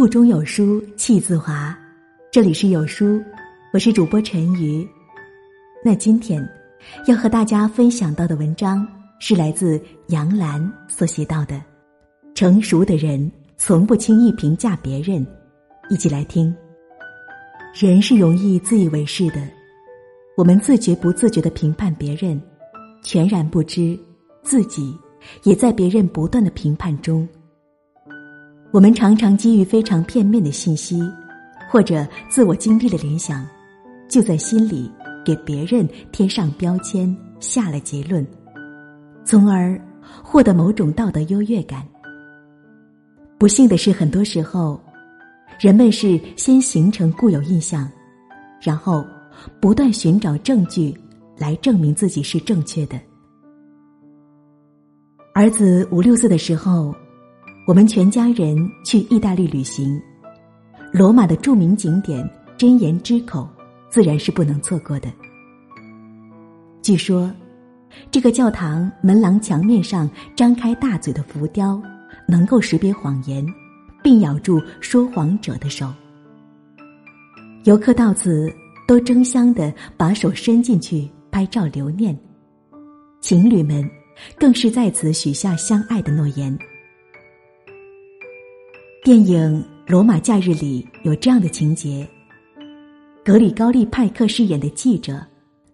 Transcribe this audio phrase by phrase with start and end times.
[0.00, 1.78] 腹中有书气自华，
[2.32, 3.22] 这里是有书，
[3.70, 4.88] 我是主播陈瑜。
[5.84, 6.42] 那今天
[7.06, 10.58] 要和大家分享到的文章是来自杨澜
[10.88, 11.62] 所写到的：
[12.34, 15.26] 成熟的人从不轻易评价别人。
[15.90, 16.50] 一起来听。
[17.74, 19.46] 人是容易自以为是的，
[20.34, 22.40] 我们自觉不自觉的评判别人，
[23.02, 24.00] 全然不知
[24.42, 24.96] 自己
[25.42, 27.28] 也在别人不断的评判中。
[28.72, 31.02] 我们常常基于非常片面的信息，
[31.68, 33.44] 或者自我经历的联想，
[34.08, 34.88] 就在心里
[35.24, 38.24] 给别人贴上标签，下了结论，
[39.24, 39.76] 从而
[40.22, 41.84] 获得某种道德优越感。
[43.38, 44.80] 不幸的是，很多时候，
[45.58, 47.90] 人们是先形成固有印象，
[48.60, 49.04] 然后
[49.60, 50.96] 不断寻找证据
[51.36, 53.00] 来证明自己是正确的。
[55.34, 56.94] 儿子五六岁的时候。
[57.66, 60.00] 我们全家人去意大利旅行，
[60.92, 63.48] 罗马的著名景点真言之口，
[63.88, 65.08] 自然是不能错过的。
[66.82, 67.30] 据说，
[68.10, 71.80] 这个教堂门廊墙面上张开大嘴的浮雕，
[72.26, 73.46] 能够识别谎言，
[74.02, 75.92] 并咬住说谎者的手。
[77.64, 78.52] 游客到此
[78.88, 82.18] 都争相的把手伸进去拍照留念，
[83.20, 83.88] 情侣们
[84.38, 86.58] 更是在此许下相爱的诺言。
[89.02, 92.06] 电影《罗马假日》里有这样的情节：
[93.24, 95.26] 格里高利·派克饰演的记者，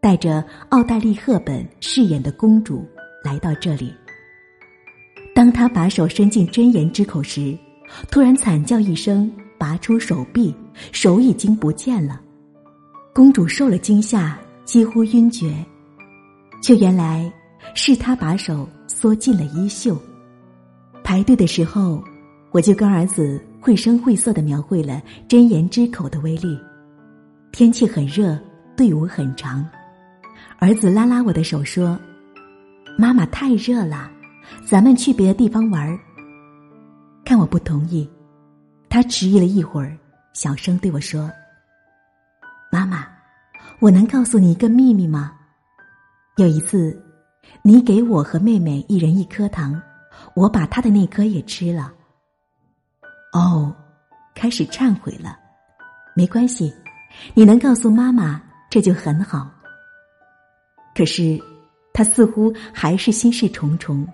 [0.00, 2.84] 带着奥黛丽·赫本饰演的公主
[3.22, 3.94] 来到这里。
[5.36, 7.56] 当他把手伸进真言之口时，
[8.10, 10.52] 突然惨叫一声，拔出手臂，
[10.90, 12.20] 手已经不见了。
[13.14, 15.64] 公主受了惊吓，几乎晕厥，
[16.60, 17.32] 却原来
[17.76, 19.96] 是他把手缩进了衣袖。
[21.04, 22.02] 排队的时候。
[22.52, 26.58] 我就跟儿子绘声绘色的描绘了真言之口的威力。
[27.50, 28.38] 天气很热，
[28.76, 29.66] 队伍很长，
[30.58, 31.98] 儿子拉拉我的手说
[32.98, 34.10] ：“妈妈太热了，
[34.66, 35.98] 咱们去别的地方玩儿。”
[37.24, 38.08] 看我不同意，
[38.90, 39.96] 他迟疑了一会儿，
[40.34, 41.30] 小声对我说
[42.70, 43.06] ：“妈妈，
[43.80, 45.32] 我能告诉你一个秘密吗？
[46.36, 47.02] 有一次，
[47.62, 49.80] 你给我和妹妹一人一颗糖，
[50.34, 51.90] 我把她的那颗也吃了。”
[53.32, 53.74] 哦，
[54.34, 55.38] 开始忏悔了，
[56.14, 56.72] 没关系，
[57.32, 59.50] 你能告诉妈妈，这就很好。
[60.94, 61.40] 可是，
[61.94, 64.06] 他似乎还是心事重重。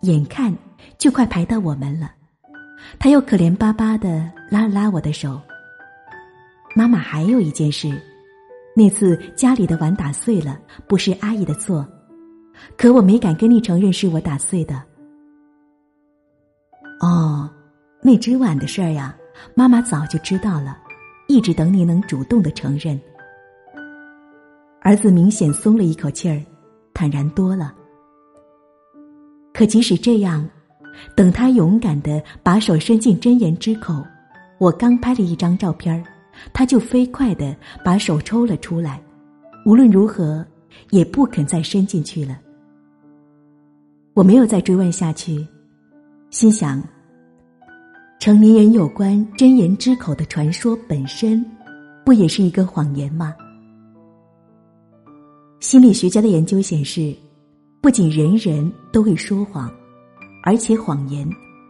[0.00, 0.56] 眼看
[0.96, 2.10] 就快排到我们了，
[2.98, 5.38] 他又可怜巴巴的拉了拉我的手。
[6.74, 8.00] 妈妈还有一件事，
[8.74, 11.86] 那次家里的碗打碎了，不是阿姨的错，
[12.78, 14.82] 可我没敢跟你承认是我打碎的。
[17.00, 17.50] 哦。
[18.02, 19.14] 那只碗的事儿呀，
[19.54, 20.78] 妈妈早就知道了，
[21.28, 22.98] 一直等你能主动的承认。
[24.80, 26.42] 儿子明显松了一口气儿，
[26.94, 27.74] 坦然多了。
[29.52, 30.48] 可即使这样，
[31.14, 34.02] 等他勇敢的把手伸进真言之口，
[34.58, 36.02] 我刚拍了一张照片，
[36.54, 39.02] 他就飞快的把手抽了出来，
[39.66, 40.42] 无论如何
[40.88, 42.38] 也不肯再伸进去了。
[44.14, 45.46] 我没有再追问下去，
[46.30, 46.82] 心想。
[48.20, 51.42] 成年人有关真言之口的传说本身，
[52.04, 53.34] 不也是一个谎言吗？
[55.58, 57.16] 心理学家的研究显示，
[57.80, 59.72] 不仅人人都会说谎，
[60.42, 61.26] 而且谎言，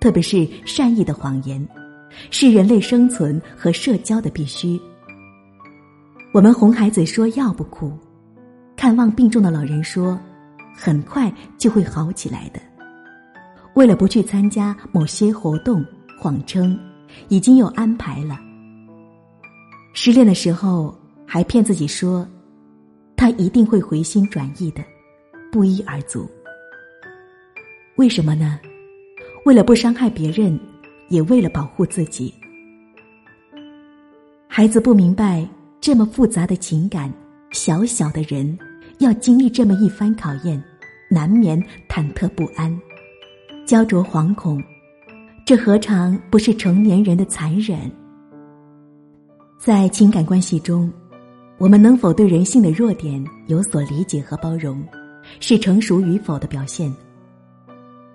[0.00, 1.64] 特别是善意的谎言，
[2.32, 4.76] 是人类生存和社交的必须。
[6.34, 7.96] 我们哄孩子说药不苦，
[8.74, 10.18] 看望病重的老人说，
[10.74, 12.60] 很快就会好起来的。
[13.76, 15.86] 为了不去参加某些活动。
[16.22, 16.78] 谎称
[17.26, 18.38] 已经有安排了。
[19.92, 20.96] 失恋的时候
[21.26, 22.24] 还骗自己说，
[23.16, 24.84] 他一定会回心转意的，
[25.50, 26.30] 不一而足。
[27.96, 28.60] 为什么呢？
[29.44, 30.56] 为了不伤害别人，
[31.08, 32.32] 也为了保护自己。
[34.46, 35.44] 孩子不明白
[35.80, 37.12] 这么复杂的情感，
[37.50, 38.56] 小小的人
[39.00, 40.62] 要经历这么一番考验，
[41.10, 42.80] 难免忐忑不安，
[43.66, 44.62] 焦灼惶恐。
[45.44, 47.90] 这何尝不是成年人的残忍？
[49.58, 50.90] 在情感关系中，
[51.58, 54.82] 我们能否对人性的弱点有所理解和包容，
[55.40, 56.94] 是成熟与否的表现。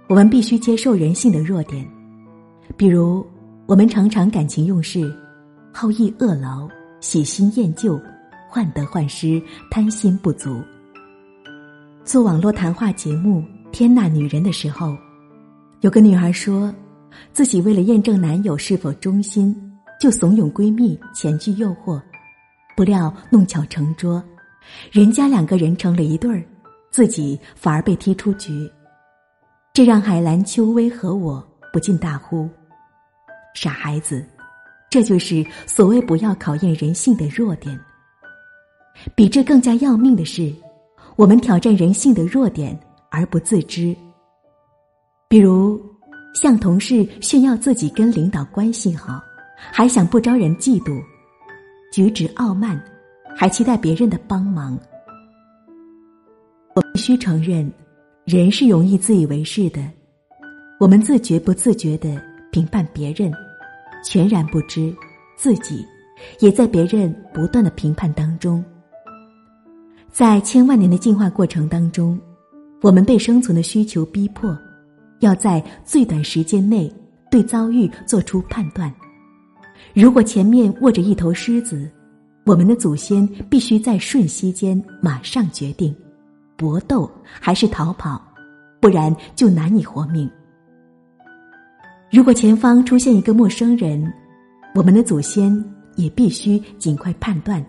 [0.07, 1.85] 我们必须接受人性的弱点，
[2.77, 3.25] 比如
[3.65, 5.13] 我们常常感情用事、
[5.73, 6.67] 好逸恶劳、
[7.01, 7.99] 喜新厌旧、
[8.49, 10.61] 患得患失、贪心不足。
[12.05, 13.41] 做网络谈话节目
[13.71, 14.95] 《天呐女人》的时候，
[15.81, 16.73] 有个女孩说。
[17.33, 19.55] 自己为了验证男友是否忠心，
[19.99, 22.01] 就怂恿闺蜜前去诱惑，
[22.75, 24.23] 不料弄巧成拙，
[24.91, 26.43] 人家两个人成了一对儿，
[26.91, 28.69] 自己反而被踢出局，
[29.73, 32.49] 这让海兰秋薇和我不禁大呼
[33.53, 34.25] ：“傻孩子！”
[34.89, 37.77] 这就是所谓不要考验人性的弱点。
[39.15, 40.51] 比这更加要命的是，
[41.17, 42.79] 我们挑战人性的弱点
[43.11, 43.95] 而不自知。
[45.27, 45.77] 比如，
[46.33, 49.21] 向同事炫耀自己跟领导关系好，
[49.55, 51.01] 还想不招人嫉妒；
[51.91, 52.81] 举止傲慢，
[53.35, 54.79] 还期待别人的帮忙。
[56.75, 57.71] 我必须承认，
[58.25, 59.81] 人是容易自以为是的。
[60.79, 62.21] 我们自觉不自觉的
[62.51, 63.31] 评判别人。
[64.05, 64.95] 全然不知，
[65.35, 65.85] 自己
[66.39, 68.63] 也在别人不断的评判当中。
[70.11, 72.17] 在千万年的进化过程当中，
[72.81, 74.57] 我们被生存的需求逼迫，
[75.19, 76.91] 要在最短时间内
[77.29, 78.93] 对遭遇做出判断。
[79.93, 81.89] 如果前面卧着一头狮子，
[82.45, 85.95] 我们的祖先必须在瞬息间马上决定，
[86.55, 88.21] 搏斗还是逃跑，
[88.79, 90.29] 不然就难以活命。
[92.09, 94.11] 如果前方出现一个陌生人，
[94.73, 95.63] 我们的祖先
[95.95, 97.63] 也必须尽快判断，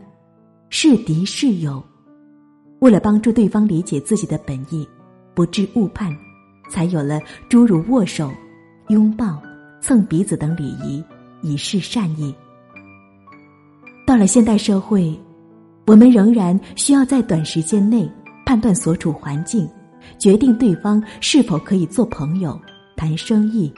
[0.70, 1.82] 是敌是友。
[2.78, 4.88] 为了帮助对方理解自己的本意，
[5.34, 6.16] 不致误判，
[6.68, 8.30] 才有了诸如握手、
[8.88, 9.40] 拥抱、
[9.80, 11.02] 蹭鼻子等礼仪，
[11.42, 12.34] 以示善意。
[14.06, 15.18] 到了现代社会，
[15.86, 18.10] 我们仍然需要在短时间内
[18.46, 19.68] 判断所处环境，
[20.18, 22.58] 决定对方是否可以做朋友、
[22.96, 23.72] 谈生意。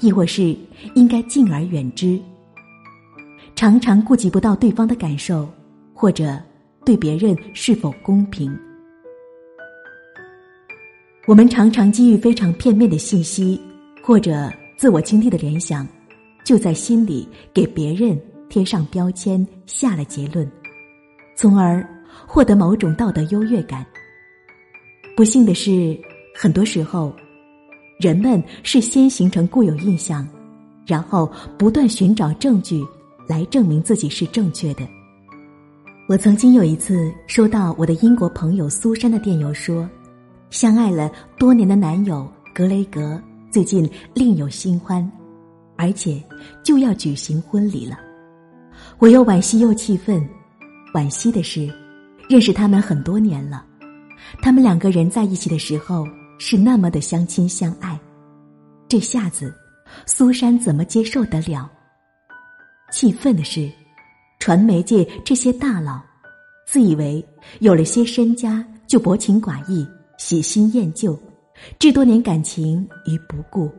[0.00, 0.54] 亦或是
[0.96, 2.20] 应该敬而远之，
[3.54, 5.48] 常常顾及不到对方的感受，
[5.94, 6.36] 或者
[6.84, 8.54] 对别人是否公平。
[11.26, 13.58] 我们常常基于非常片面的信息，
[14.02, 15.88] 或者自我经历的联想，
[16.44, 20.46] 就在心里给别人贴上标签，下了结论，
[21.34, 21.82] 从而
[22.26, 23.86] 获得某种道德优越感。
[25.16, 25.98] 不幸的是，
[26.34, 27.12] 很多时候。
[27.96, 30.28] 人们是先形成固有印象，
[30.84, 32.84] 然后不断寻找证据
[33.28, 34.86] 来证明自己是正确的。
[36.08, 39.88] 我曾经有一次收到我的英国朋友苏珊的电邮，说
[40.54, 43.20] 相爱了多年的男友格雷格
[43.50, 45.10] 最近另有新欢，
[45.76, 46.22] 而且
[46.62, 47.98] 就要举行婚礼了。
[48.98, 50.24] 我又惋惜又气愤。
[50.94, 51.68] 惋惜的是，
[52.30, 53.66] 认识他们很多年了，
[54.42, 56.06] 他们两个人在一起的时候。
[56.36, 57.98] 是那么的相亲相爱，
[58.88, 59.54] 这下子，
[60.04, 61.70] 苏珊怎么接受得了？
[62.92, 63.70] 气愤的是，
[64.40, 66.00] 传媒界这些大佬，
[66.66, 67.24] 自以为
[67.60, 69.86] 有了些身家就薄情寡义、
[70.16, 71.18] 喜新厌旧，
[71.78, 73.70] 置多年感情于不顾。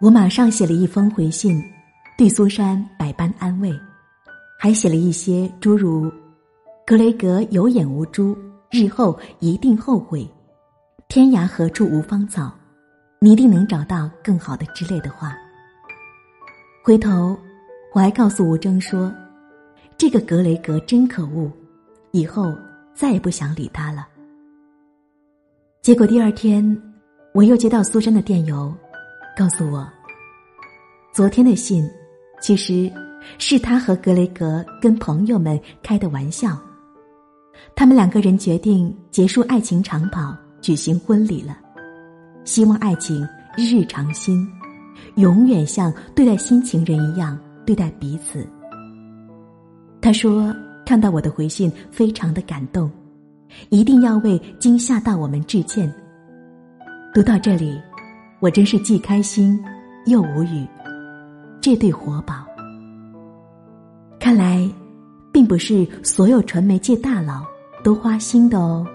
[0.00, 1.62] 我马上写了一封回信，
[2.16, 3.72] 对苏珊百般安慰，
[4.58, 6.10] 还写了一些诸如
[6.86, 8.36] “格雷格有眼无珠，
[8.70, 10.28] 日后一定后悔”。
[11.08, 12.52] 天涯何处无芳草，
[13.18, 15.36] 你一定能找到更好的之类的话。
[16.82, 17.38] 回头，
[17.92, 19.12] 我还告诉吴征说
[19.98, 21.50] ：“这个格雷格真可恶，
[22.12, 22.54] 以后
[22.94, 24.08] 再也不想理他了。”
[25.82, 26.62] 结果第二天，
[27.32, 28.70] 我又接到苏珊的电邮，
[29.34, 29.88] 告诉我，
[31.10, 31.88] 昨天的信
[32.38, 32.92] 其实
[33.38, 36.54] 是他和格雷格跟朋友们开的玩笑，
[37.74, 40.36] 他们两个人决定结束爱情长跑。
[40.60, 41.56] 举行婚礼了，
[42.44, 43.26] 希望爱情
[43.56, 44.46] 日日长新，
[45.14, 48.46] 永远像对待新情人一样对待彼此。
[50.02, 52.90] 他说看到我的回信非常的感动，
[53.68, 55.92] 一定要为惊吓到我们致歉。
[57.12, 57.80] 读到这里，
[58.40, 59.58] 我真是既开心
[60.06, 60.66] 又无语。
[61.60, 62.46] 这对活宝，
[64.18, 64.66] 看来
[65.30, 67.44] 并不是所有传媒界大佬
[67.84, 68.86] 都花心的哦。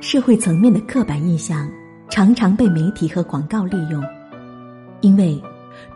[0.00, 1.68] 社会层面的刻板印象
[2.08, 4.02] 常常被媒体和广告利用，
[5.00, 5.40] 因为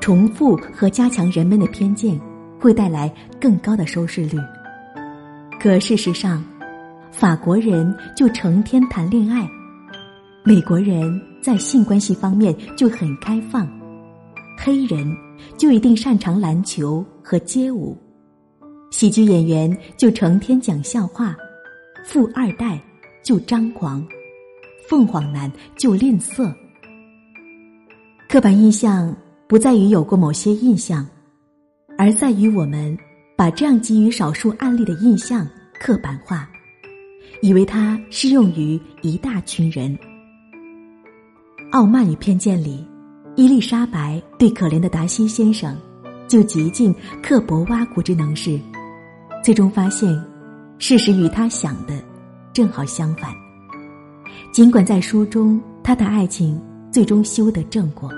[0.01, 2.21] 重复和加强人们的偏见
[2.61, 4.39] 会带来更高的收视率。
[5.59, 6.45] 可事实上，
[7.19, 9.49] 法国人就成天谈恋爱，
[10.45, 13.67] 美国人在性关系方面就很开放，
[14.59, 15.11] 黑人
[15.57, 17.97] 就一定擅长篮球和街舞，
[18.91, 21.35] 喜剧演员就成天讲笑话，
[22.05, 22.79] 富二代。
[23.23, 24.07] 就张狂，
[24.89, 26.55] 凤凰男就吝啬。
[28.29, 29.13] 刻板印象
[29.49, 31.05] 不在于有过某些印象，
[31.99, 32.97] 而在于我们
[33.37, 35.45] 把这样基于少数案例的印象
[35.81, 36.49] 刻板化，
[37.47, 39.97] 以为它适用于一大群人。
[41.71, 42.85] 傲慢与偏见里，
[43.37, 45.77] 伊丽莎白对可怜的达西先生，
[46.27, 48.59] 就极尽刻薄挖苦之能事，
[49.45, 50.21] 最终发现，
[50.81, 52.03] 事实与他想的
[52.53, 53.33] 正好相反。
[54.53, 56.61] 尽管在书中，他的爱情
[56.91, 58.11] 最终修得正果，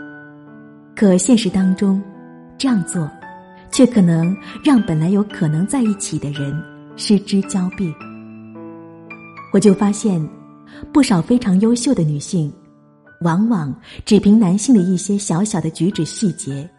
[0.96, 2.02] 可现实当中，
[2.56, 3.06] 这样做，
[3.70, 6.50] 却可能让本来有可能在一起的人
[6.96, 7.92] 失之交臂。
[9.52, 10.26] 我就发现，
[10.92, 12.52] 不少非常优秀的女性。
[13.22, 13.74] 往往
[14.04, 16.70] 只凭男性的一些小小的举止细节，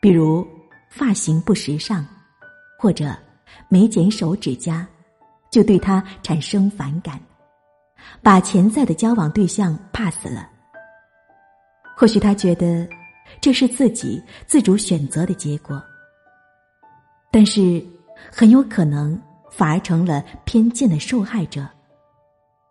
[0.00, 0.46] 比如
[0.88, 2.06] 发型不时尚，
[2.78, 3.12] 或者
[3.68, 4.86] 没剪手指甲，
[5.50, 7.20] 就对他产生反感，
[8.22, 10.48] 把潜在的交往对象 pass 了。
[11.96, 12.88] 或许他觉得
[13.40, 15.82] 这是自己自主选择的结果，
[17.32, 17.84] 但是
[18.30, 19.20] 很有可能
[19.50, 21.68] 反而成了偏见的受害者。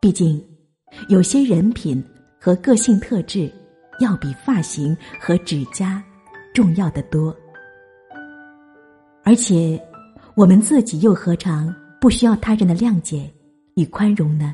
[0.04, 0.44] 毕竟，
[1.08, 2.04] 有些人品。
[2.38, 3.50] 和个性特质，
[4.02, 6.04] 要比发型和指甲
[6.54, 7.34] 重要的多。
[9.24, 9.82] 而且，
[10.36, 13.34] 我们自己又何尝不需要他人的谅解
[13.76, 14.54] 与宽容呢？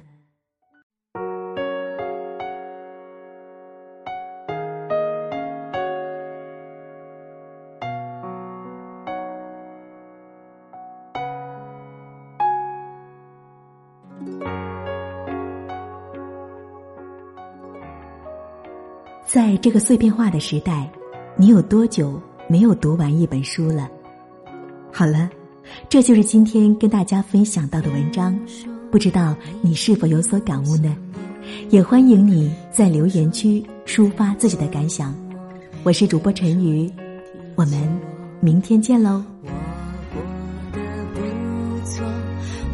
[19.32, 20.90] 在这个碎片化的时代，
[21.38, 23.88] 你有多久没有读完一本书了？
[24.92, 25.30] 好了，
[25.88, 28.36] 这就是今天跟大家分享到的文章，
[28.90, 30.98] 不知道你是否有所感悟呢？
[31.70, 35.14] 也欢迎你在留言区抒发自己的感想。
[35.84, 36.92] 我是主播陈瑜，
[37.54, 37.88] 我们
[38.40, 39.24] 明天见喽。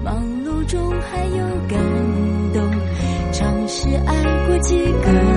[0.06, 1.78] 忙碌中还有感
[2.54, 2.64] 动，
[3.34, 5.35] 尝试爱过几个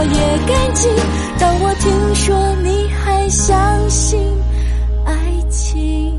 [0.00, 0.88] 我也感激，
[1.38, 4.18] 当我听说你还相信
[5.04, 5.12] 爱
[5.50, 6.18] 情。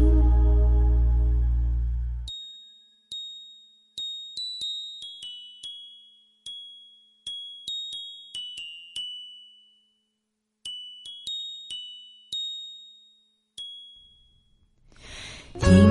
[15.60, 15.91] 听